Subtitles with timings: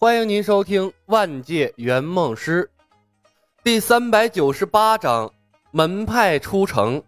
[0.00, 2.70] 欢迎您收听《万界圆梦师》
[3.64, 5.28] 第三百九十八章：
[5.72, 7.02] 门派出城。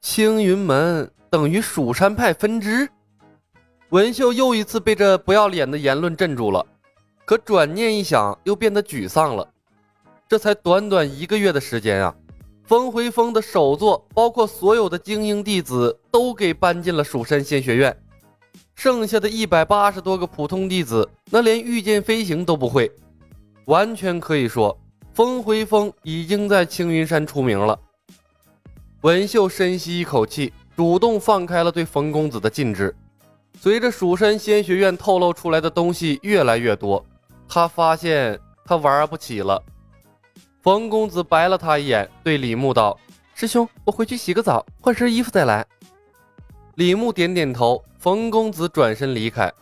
[0.00, 2.88] 青云门等于蜀山派分支。
[3.90, 6.64] 文秀又一次被这不要脸的言论镇住了，
[7.26, 9.46] 可转念一想，又变得沮丧了。
[10.26, 12.16] 这才短短一个月的时间啊，
[12.64, 17.94] 风回峰的首座，包括所有的精英弟子，都给搬进了蜀山仙学院。
[18.76, 22.92] 剩下的一百八十多个普通弟子，那连御剑飞行都不会，
[23.64, 24.78] 完全可以说，
[25.14, 27.76] 风回风已经在青云山出名了。
[29.00, 32.94] 文秀深吸一口气，主动放开了对冯公子的禁制。
[33.58, 37.02] 随着蜀山仙学院透露出来的东西越来越多，
[37.48, 39.60] 他发现他玩不起了。
[40.62, 42.98] 冯公子白了他一眼，对李牧道
[43.34, 45.64] ：“师兄，我回去洗个澡，换身衣服再来。”
[46.76, 47.82] 李牧点点头。
[47.98, 49.52] 冯公子转身离开，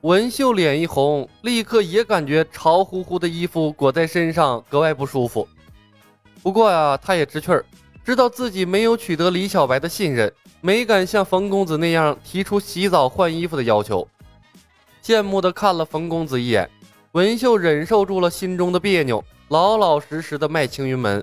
[0.00, 5.46] 文秀脸一红，立刻也感觉潮乎乎的衣服裹在身上格外不舒服。
[6.42, 7.64] 不过呀，他也知趣儿，
[8.04, 14.08] 知道自己没有取得李小白的信任，没敢像冯公子那样提出洗澡换衣服的要求。
[15.04, 16.68] 羡慕地看了冯公子一眼，
[17.12, 21.22] 文秀忍受住了心中的别扭，老老实实的卖青云门。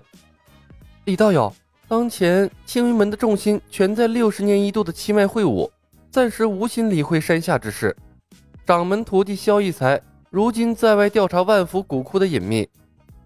[1.03, 1.53] 李道友，
[1.88, 5.71] 当前青云门的重心全在六十年一度的七脉会武。
[6.09, 7.95] 暂时无心理会山下之事。
[8.66, 12.67] 掌门徒弟萧逸才如今在外调查万福古窟的隐秘。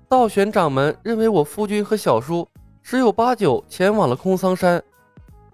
[0.09, 2.45] 道玄掌门认为我夫君和小叔
[2.81, 4.83] 十有八九前往了空桑山。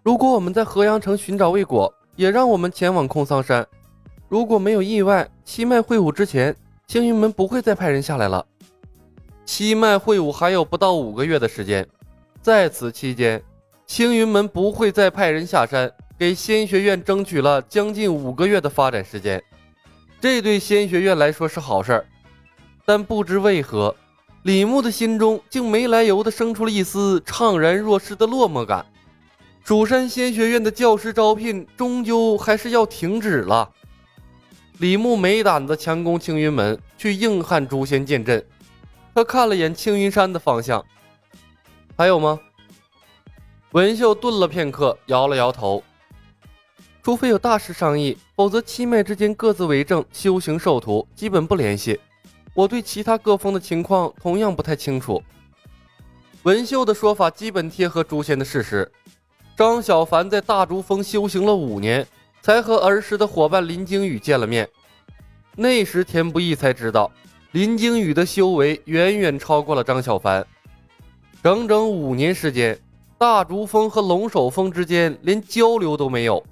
[0.01, 3.65] 如果我们在河阳城寻找未果，也让我们前往空桑山。
[4.27, 6.55] 如果没有意外，七脉会武之前，
[6.87, 8.43] 青云门不会再派人下来了。
[9.45, 11.87] 七脉会武还有不到五个月的时间，
[12.47, 13.43] 在此期间，
[13.85, 15.91] 青云门不会再派人下山。
[16.17, 19.43] 给仙学院争取了将近五个月的发展时间，
[20.21, 22.05] 这对仙学院来说是好事儿。
[22.85, 23.93] 但不知为何，
[24.43, 28.85] 李牧的心中竟没来由的生出了一丝怅然若失的落寞感。
[29.65, 33.69] 蜀山仙学院的教师招聘终究还是要停止了。
[34.77, 38.41] 李牧没胆子强攻青云门，去硬汉诛仙剑阵。
[39.13, 40.83] 他看了眼青云山的方向，
[41.95, 42.39] 还有吗？
[43.77, 45.83] 文秀顿了片刻，摇了摇头。
[47.03, 51.99] 除非有大事商议，否则七脉之间各自为政，修行授徒基本不联系。
[52.55, 55.21] 我对其他各峰的情况同样不太清楚。
[56.41, 58.91] 文秀的说法基本贴合诛仙的事实。
[59.55, 62.03] 张小凡在大竹峰修行了五年，
[62.41, 64.67] 才和儿时的伙伴林惊羽见了面。
[65.55, 67.11] 那时田不易才知道，
[67.51, 70.43] 林惊羽的修为远远超过了张小凡。
[71.43, 72.75] 整整五年时间，
[73.17, 76.43] 大竹峰和龙首峰之间连交流都没有。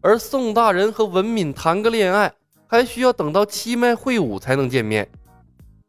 [0.00, 2.32] 而宋大人和文敏谈个恋爱，
[2.66, 5.06] 还需要等到七脉会武才能见面，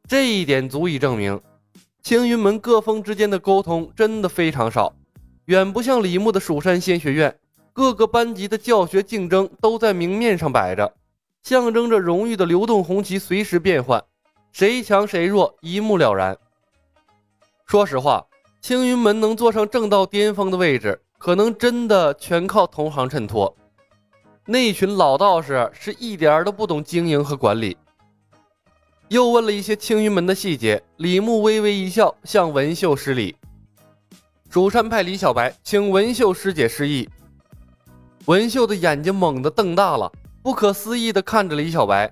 [0.08, 1.40] 这一点足以证明，
[2.04, 4.94] 青云门各峰之间的沟通真的非常少，
[5.46, 7.34] 远不像李牧的蜀山仙学院，
[7.72, 10.94] 各个班级的教学竞争都在明面上摆着，
[11.44, 14.04] 象征着荣誉的流动红旗随时变换，
[14.52, 16.38] 谁强谁弱一目了然。
[17.66, 18.26] 说实话，
[18.66, 23.56] 青云门能坐上正道巅峰的位置，可能真的全靠同行衬托。
[24.44, 27.78] 那群老道士是一点儿都不懂经营和管理。
[29.10, 33.36] 又问了一些青云门的细节，李牧微微一笑，向文秀施礼
[34.50, 37.08] ：“蜀山派李小白，请文秀师姐示意。”
[38.26, 40.12] 文秀的眼睛猛地瞪大了，
[40.42, 42.12] 不可思议地看着李小白：“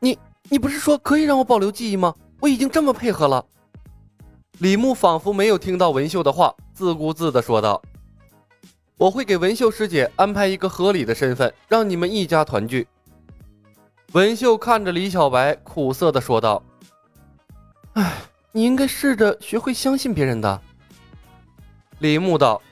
[0.00, 0.18] 你，
[0.48, 2.14] 你不是说可以让我保留记忆吗？
[2.40, 3.44] 我已经这么配合了。”
[4.58, 7.82] 李牧仿佛没有听到文秀的话，自顾自地说道。
[8.96, 12.86] 我会给文秀师姐安排一个合理的身份，让你们一家团聚。
[14.12, 16.62] 文秀看着李小白，苦涩的说道
[17.94, 18.22] ：“哎，
[18.52, 20.60] 你应该试着学会相信别人的。”
[21.98, 22.62] 李牧道：“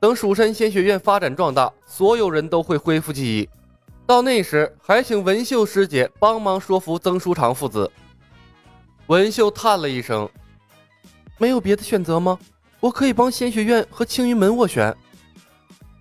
[0.00, 3.48] 等蜀山仙学院发展壮大，所有人都会恢复记忆，
[4.06, 7.90] 到那时还请文秀师姐帮忙说服曾书长父子。”
[9.08, 10.26] 文秀叹了一声
[11.38, 12.38] ：“没有别的选择吗？
[12.80, 14.94] 我可以帮仙学院和青云门斡旋。”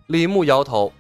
[0.07, 0.91] 李牧摇头：“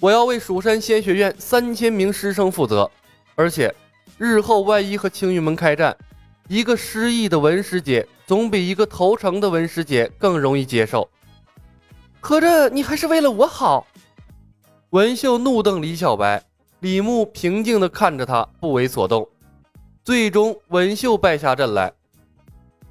[0.00, 2.90] 我要为蜀山仙学院三千名师生负责，
[3.34, 3.74] 而且
[4.16, 5.96] 日后万一和青云门开战，
[6.48, 11.08] 一个失忆的文师姐总比一个投诚的文师姐更容易接受。
[12.20, 13.86] 合着你还是为了我好？”
[14.90, 16.42] 文秀怒瞪李小白，
[16.80, 19.28] 李牧平静地看着他，不为所动。
[20.04, 21.92] 最终，文秀败下阵来。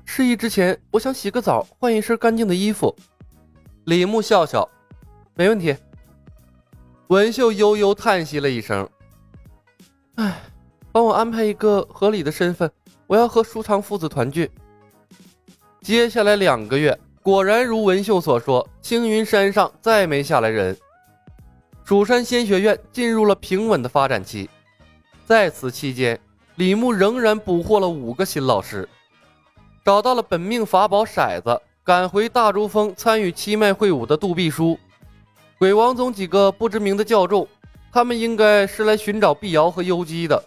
[0.06, 2.96] 失忆之前，我想洗个澡，换一身干净的衣服。
[3.86, 4.68] 李牧笑笑。
[5.34, 5.76] 没问题。
[7.08, 8.88] 文秀悠悠叹息了一声
[10.16, 10.42] ：“哎，
[10.92, 12.72] 帮我安排一个合理的身份，
[13.06, 14.50] 我要和舒长父子团聚。
[15.82, 20.76] 接下来两个月，果然如文秀所说，青云山上再没下来人。
[21.84, 24.50] 蜀山仙学院进入了平稳的发展期，
[25.26, 26.20] 在此期间，
[26.56, 28.88] 李牧仍然捕获了五个新老师，
[29.86, 34.80] 找到了本命法宝骰子，赶回大珠峰参与七脉会武的杜必书。
[35.60, 37.48] 鬼王宗几个不知名的教众，
[37.92, 40.44] 他们应该是来寻找碧瑶和幽姬的。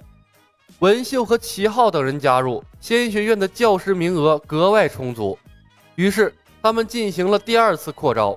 [0.81, 5.39] 文秀和齐浩等人加入仙学院的教师名额格外充足，
[5.95, 8.37] 于是他们进行了第二次扩招，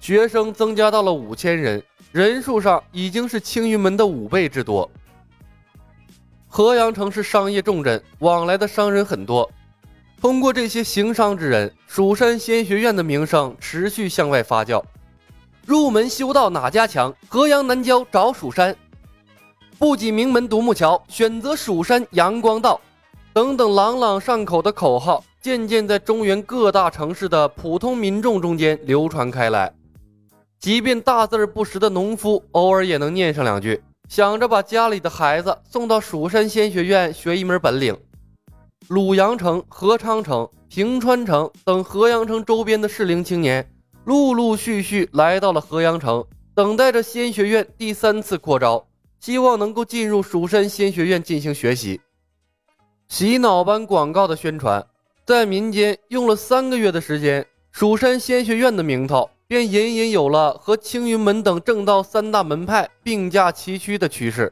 [0.00, 4.90] 学生增加到了五千人，人数上已经是青云门的五倍之多。
[6.48, 9.48] 河阳城是商业重镇，往来的商人很多，
[10.20, 14.82] 通过这些行商之人，蜀山仙学院的名声持续向外发酵。
[15.64, 17.14] 入门修道哪家强？
[17.28, 18.74] 河阳南郊找蜀山。
[19.78, 22.80] 不挤名门独木桥，选择蜀山阳光道。
[23.32, 29.72] 等等朗朗上口的口号，渐渐在中原各大城市的普通民众中间流传开来。
[30.58, 37.96] 即便大字不识的农夫，偶尔也能念上两句，想着把家里的孩子送到蜀山仙学院学一门本领。
[38.88, 43.70] 鲁阳城、合昌城、平川城等河阳城周边的适龄青年。
[44.04, 46.24] 陆陆续续来到了河阳城，
[46.54, 48.86] 等待着仙学院第三次扩招，
[49.20, 52.00] 希望能够进入蜀山仙学院进行学习。
[53.08, 54.86] 洗脑般广告的宣传，
[55.26, 64.50] 在民间用了三个月的时间，蜀山仙学院的名头便隐隐有了和青云门等正道三大门派并驾齐驱的趋势。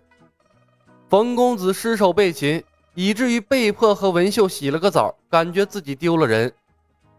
[1.08, 2.62] 冯公子失手被擒，
[2.98, 6.50] 以至于被迫和文秀洗了个澡，感觉自己丢了人，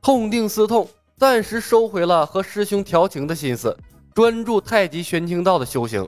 [0.02, 0.90] 痛定思痛。
[1.16, 3.76] 暂时收回了和师兄调情的心思，
[4.14, 6.08] 专注太极玄清道的修行。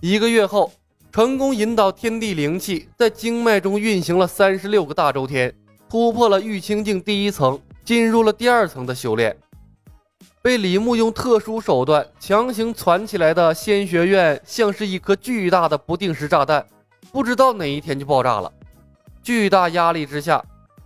[0.00, 0.72] 一个月后，
[1.12, 5.52] 成功引导天地灵气在经脉中运行了三十六个大周天，
[5.88, 9.36] 突破了玉清境第一层，进入了第二层的修炼。
[10.40, 16.64] 被李牧用特殊手段强行攒起来的仙学院，像是一颗巨大的不定时炸弹，
[17.12, 18.52] 不知道哪一天就爆炸了。
[19.28, 20.42] 巨大压力之下，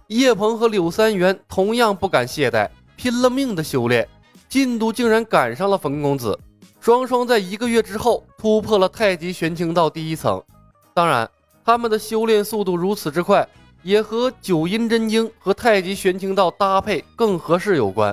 [0.09, 2.69] 叶鹏和柳三元同样不敢懈怠。
[2.97, 4.09] 拼了命的修炼，
[4.49, 6.37] 进度竟然赶上了冯公子。
[6.81, 10.43] 双双在一个月之后突破了太极玄清道第一层。
[10.93, 11.31] 当然，
[11.65, 13.49] 他们的修炼速度如此之快，
[13.85, 18.13] 也和九阴真经和太极玄清道搭配更合适有关。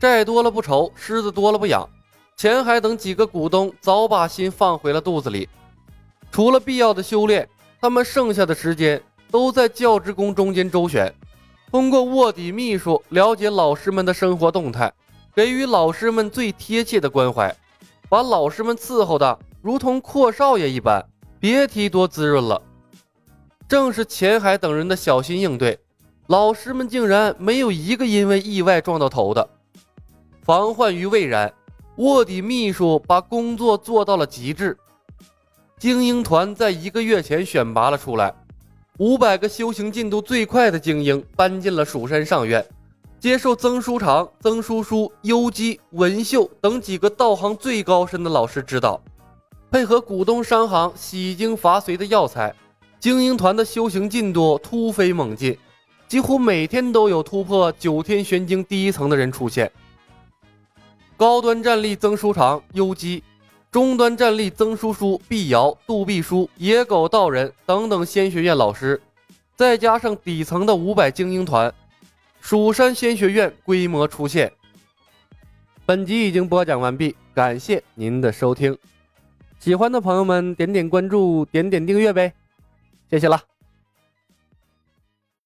[0.00, 1.88] 债多了不愁，虱子多了不痒。
[2.36, 5.48] 钱海等几个股东早把心放回了肚子里。
[6.32, 7.48] 除了必要的修炼，
[7.82, 11.12] 他们剩下的时间都在教职工中间周旋。
[11.68, 14.92] 通过卧底秘书了解老师们的生活动态，
[15.34, 17.52] 给予老师们最贴切的关怀，
[18.08, 21.04] 把老师们伺候的如同阔少爷一般，
[21.40, 22.62] 别提多滋润了。
[23.66, 25.76] 正是钱海等人的小心应对，
[26.28, 29.50] 老师们竟然没有一个因为意外撞到头的。
[30.44, 31.52] 防患于未然，
[31.96, 34.78] 卧底秘书把工作做到了极致。
[35.82, 38.32] 精英团在一个月前选拔了出来。
[38.98, 42.64] 五百个修行进度最快的精英搬进了蜀山上院，
[43.18, 49.02] 接受曾书长、曾叔叔、幽姬、文秀等几个道行最高深的老师指导，
[49.72, 52.54] 配合股东商行洗精伐髓的药材，
[53.00, 55.58] 精英团的修行进度突飞猛进，
[56.06, 59.68] 几乎每天都有突破九天玄经第一层的人出现。
[61.16, 63.24] 高端战力曾书长、幽姬。
[63.72, 69.00] 中端战力曾叔叔、碧瑶、杜碧书、野狗道人等等仙学院老师，
[69.56, 71.72] 再加上底层的五百精英团，
[72.38, 74.52] 蜀山仙学院规模出现。
[75.86, 78.76] 本集已经播讲完毕，感谢您的收听。
[79.58, 82.34] 喜欢的朋友们点点关注，点点订阅呗，
[83.10, 83.51] 谢谢了。